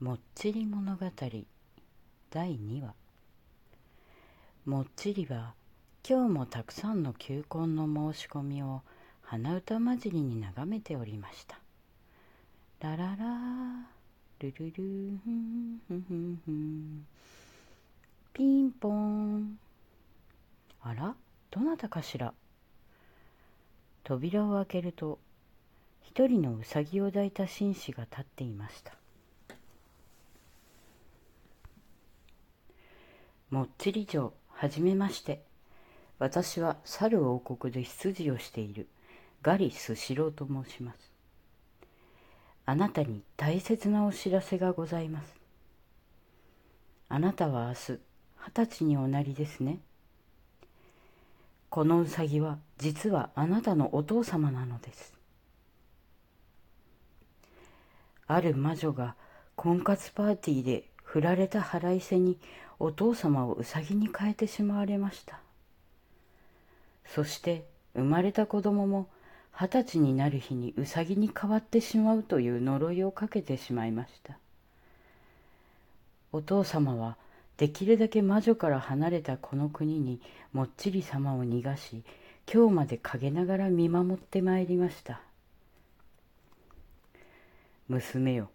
[0.00, 1.06] もっちり物語。
[2.30, 2.94] 第2話。
[4.64, 5.52] もっちりは
[6.08, 7.84] 今日もたくさんの求婚の
[8.14, 8.80] 申し込みを
[9.20, 11.58] 鼻歌混じりに眺めておりました。
[12.80, 13.90] ラララ
[14.38, 17.06] ルルルふんふんふんふん。
[18.32, 19.58] ピンポン。
[20.80, 21.14] あら
[21.50, 22.32] どなたかしら。
[24.04, 25.18] 扉を開けると
[26.00, 28.99] 一人のうさぎを抱いた紳士が立っていました。
[33.50, 35.42] もっちり城はじめまして。
[36.20, 38.88] 私は猿王国で執事をしている。
[39.42, 41.10] ガリスシローと申します。
[42.66, 45.34] あなたに大切なお知らせがございます。
[47.08, 49.80] あなたは明日二十歳におなりですね。
[51.70, 55.14] このうさぎは実はあなたのお父様なのです。
[58.28, 59.16] ある魔女が
[59.56, 62.38] 婚活パーティーで振られた腹いせに
[62.78, 65.40] お父様をうさぎに変えてしまわれました。
[67.04, 67.64] そして
[67.96, 69.08] 生まれた子供も
[69.52, 74.38] 二十歳になる日にうさぎに変わってしまうという呪いをかけてしまいました。
[76.32, 77.16] お父様は
[77.56, 80.20] できるだけ魔女から離れたこの国に
[80.52, 82.04] もっちり様を逃がし
[82.50, 85.20] 今日まで陰ながら見守ってまいりました。
[87.88, 88.48] 娘よ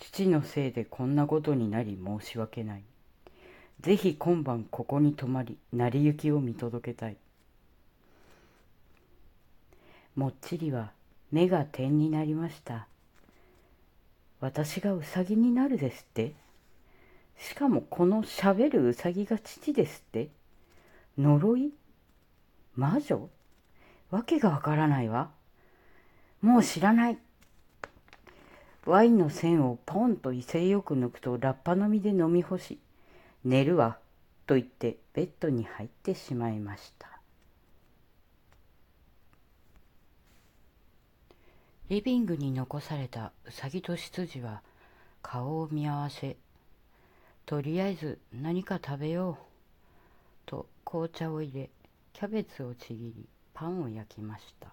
[0.00, 2.82] 父のせいでこんなことになり申し訳ない。
[3.80, 7.16] ぜひ今晩ここに泊まり、成り行きを見届けたい。
[10.16, 10.90] もっちりは
[11.30, 12.88] 目が点になりました。
[14.40, 16.32] 私がウサギになるですって
[17.38, 20.28] しかもこのしゃべるウサギが父ですって
[21.18, 21.72] 呪い？
[22.74, 23.28] 魔女？
[24.10, 25.30] わけがわからないわ。
[26.40, 27.18] もう知らない。
[28.86, 32.78] ワインの線をポンと威勢よく抜くとラッパ飲みで飲み干し、
[33.44, 33.98] 寝るわ、
[34.46, 37.08] と言ってベッドに入ってしまいました。
[41.90, 44.62] リビングに残されたうさぎと執事は
[45.22, 46.36] 顔を見合わせ、
[47.46, 49.36] とりあえず何か食べよう、
[50.46, 51.68] と紅茶を入れ、
[52.12, 54.72] キャベツをちぎり、パンを焼きました。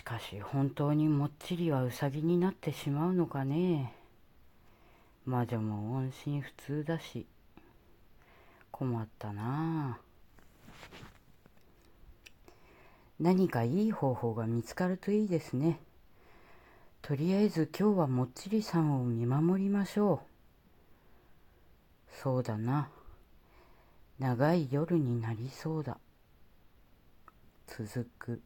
[0.00, 3.92] しかし本当にもっちりはウサギになってしまうのかね。
[5.26, 7.26] 魔女も音信不通だし。
[8.70, 10.00] 困ったなあ。
[13.20, 15.78] 何かいい方法が見つかるといいですね。
[17.02, 20.22] とりあえず今日はもっちりさんを見守りましょ
[22.10, 22.22] う。
[22.22, 22.88] そうだな。
[24.18, 25.98] 長い夜になりそうだ。
[27.66, 28.40] 続く。